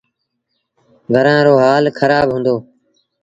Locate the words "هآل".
1.63-1.85